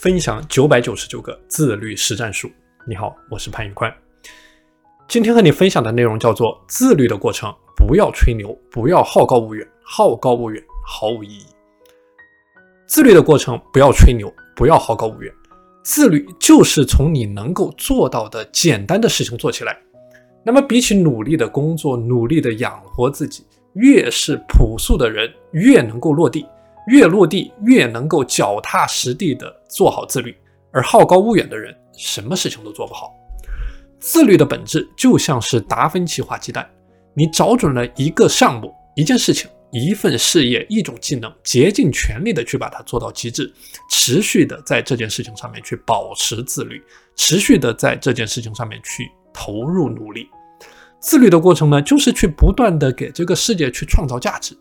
[0.00, 2.48] 分享九百九十九个自律实战术。
[2.86, 3.92] 你好，我是潘宇宽。
[5.08, 11.46] 今天和你分享的内容叫做自律的过程，不要吹牛，不要好高骛远，好高骛远毫无意义。
[12.86, 15.34] 自律的过程，不要吹牛，不要好高骛远。
[15.82, 19.76] 自律就是从你能够做到的简单的事情做起来。
[20.44, 26.46] 那么，比起努力的工作，努力的养活自己，越是朴素的人，越能够落地。
[26.88, 30.36] 越落地，越能够脚踏实地地做好自律，
[30.72, 33.12] 而好高骛远的人，什么事情都做不好。
[34.00, 36.68] 自律的本质就像是达芬奇画鸡蛋，
[37.14, 43.52] 你找准了一个项目、一件事情、一份事业、一种技能，竭尽全力的去把它做到极致，
[43.90, 46.82] 持续的在这件事情上面去保持自律，
[47.16, 50.28] 持续的在这件事情上面去投入努力。
[51.00, 54.56] 自律的过程呢，就是去不断的给这个世界去创造价值。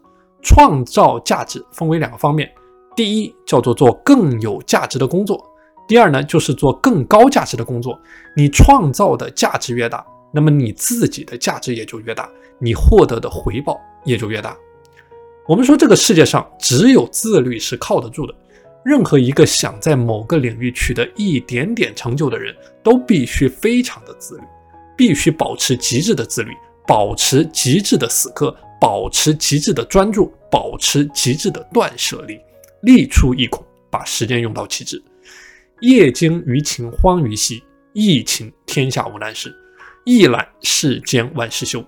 [0.47, 2.49] 创造价值分为两个方面，
[2.95, 5.45] 第一叫做做更有价值的工作，
[5.89, 7.99] 第二呢就是做更高价值的工作。
[8.33, 14.55] 你创造的价值越大，那么你自己的价值也就越大，你获得的回报也就越大。
[15.49, 18.33] 我们说这个世界上只有自律是靠得住的，
[18.85, 24.43] 任何一个想在某个领域取得一点点成就的人都必须非常的自律，
[24.95, 26.51] 必须保持极致的自律，
[26.87, 28.55] 保持极致的死磕。
[28.79, 32.39] 保持极致的专注，保持极致的断舍离，
[32.81, 35.01] 力出一孔，把时间用到极致。
[35.81, 37.63] 业精于勤，荒于嬉。
[37.93, 39.51] 疫勤天下无难事，
[40.05, 41.83] 一懒世间万事休。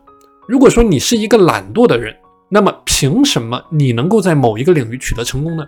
[0.48, 2.16] 如果说你是一个懒惰的人，
[2.50, 5.64] 那么凭什么你能够在某一个领域取得成功呢？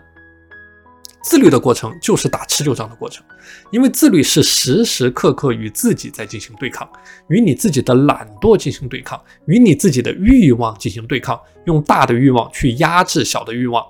[1.23, 3.23] 自律的过程就是打持久战的过程，
[3.71, 6.89] 因为自律是时时刻刻与自己在进行对抗，
[7.27, 13.85] 与你自己的懒惰进行对抗，与你自己的欲望进行对抗，用大的欲望去压制小的欲望。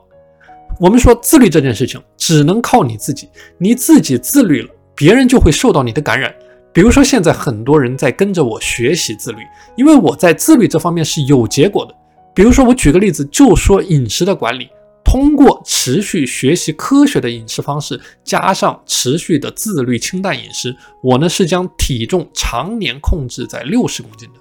[0.80, 6.34] 我们说自律这件事情只能靠你自己，你自己自律了，别人就会受到你的感染。
[6.74, 9.40] 比如说现在很多人在跟着我学习自律，
[9.76, 11.96] 因为我在自律这方面是有结果的。
[12.34, 14.70] 比如说我举个例子，就说饮食的管理。
[15.12, 20.74] 通过持续学习科学的饮食方式，加上持续的自律清淡饮食，
[21.04, 24.40] 我呢是将体重常年控制在六十公斤的。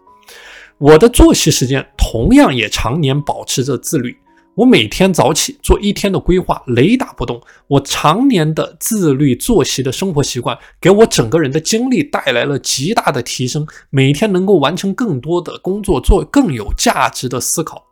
[0.79, 4.17] 我的作息时间同样也常年保持着自律。
[4.55, 7.43] 我每天早起做一天的规划，雷打不动。
[7.67, 17.90] 我常年的自律作息的生活习惯，给我整个人的精力带来了极大的提升，每天能够完成更多的工作，做更有价值的思考。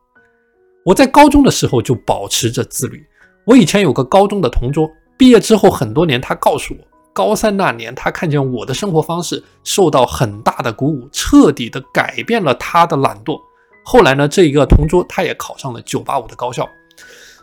[0.88, 3.06] 我在高中的时候就保持着自律。
[3.44, 6.80] 我以前有个高中的同桌，毕业之后很多年，他告诉我，
[7.12, 13.38] 高三那年他看见我的生活方式受到很大的鼓舞，彻底的改变了他的懒惰。
[13.84, 16.66] 后来呢，这一个同桌他也考上了985的高校。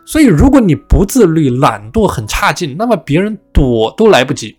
[0.04, 4.56] 所以，如果你不自律，懒惰很差劲，那么别人躲都来不及。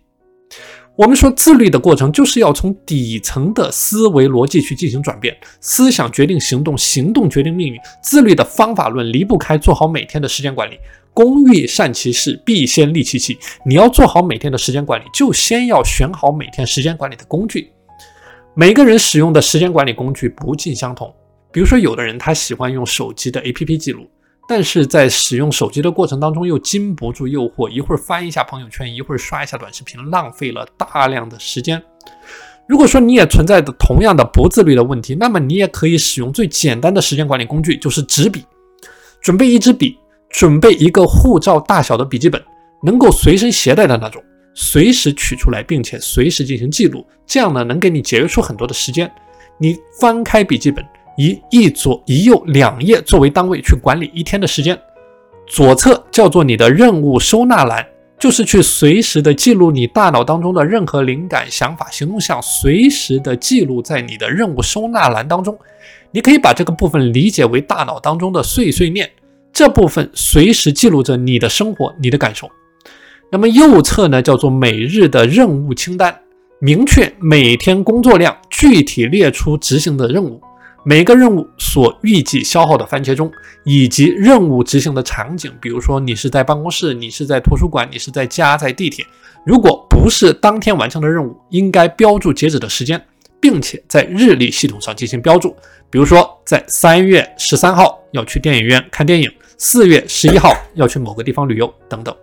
[0.98, 7.78] 我们说自律的过程，就是要从底层的思维逻辑去进行转变，思想决定行动，行动决定命运。
[8.02, 10.76] 自律的方法论离不开做好每天的时间管理。
[11.14, 13.38] 工欲善其事，必先利其器。
[13.64, 17.70] 你要做好每天的时间管理，就先要选好每天时间管理的工具。
[18.54, 21.14] 每个人使用的时间管理工具不尽相同，
[21.52, 24.04] 比如说有的人他喜欢用手机的 APP 记录。
[24.48, 31.80] 但是在使用手机的过程当中，又禁不住诱惑，一会儿翻一下朋友圈，一会儿刷一下短视频，浪费了大量的时间。
[32.66, 38.42] 如果说你也存在着同样的不自律的问题，那么你也可以使用最简单的时间管理工具，就是纸笔。
[39.20, 39.98] 准备一支笔，
[40.30, 42.42] 准备一个护照大小的笔记本，
[42.82, 44.22] 能够随身携带的那种，
[44.54, 49.10] 随时取出来，并且随时进行记录，这样呢，能给你节约出很多的时间。
[49.58, 50.82] 你翻开笔记本。
[51.18, 54.78] 以一左一右两页作为单位去管理一天的时间，
[55.48, 57.84] 左侧叫做你的任务收纳栏，
[58.20, 65.58] 就是去随时的记录你大脑当中的任何灵感、想法、行动项，随时的记录在你的任务收纳栏当中。
[66.12, 69.10] 你可以把这个部分理解为大脑当中的碎碎念，
[69.52, 72.48] 这部分随时记录着你的生活、你的感受。
[73.30, 76.16] 那么右侧呢，叫做每日的任务清单，
[76.60, 80.40] 明确每天工作量，具体列出执行的任务。
[80.88, 83.30] 每个任务所预计消耗的番茄钟，
[83.62, 89.04] 以及任务执行的场景，比如说你是在办公室，你是在图书馆，你是在家，在地铁。
[89.44, 92.98] 如果不是当天完成的任务，应该标注截止的时间，
[93.38, 95.54] 并且在日历系统上进行标注。
[95.90, 102.16] 比如说，在三月十三号要去电影院看电影，四月十一号要去某个地方旅游等等。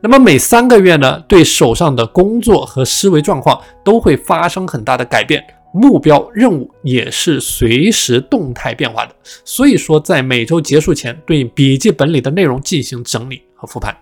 [0.00, 5.44] 那么每三个月呢，对手上的工作和思维状况都会发生很大的改变。
[5.72, 9.14] 目标任务也是随时动态变化的，
[9.44, 13.96] 所以说在每周结束前，对笔记本里的内容进行整理和复盘。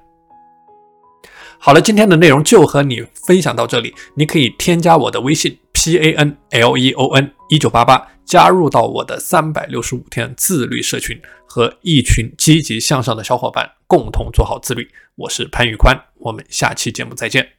[1.59, 14.89] 好了，今天的内容就和你分享到这里，你可以添加我的微信 p a n l e o n 一九八八，加入到我的三百六十五天自律社群，和一群积极向上的小伙伴共同做好自律。
[15.17, 17.58] 我是潘宇宽，我们下期节目再见。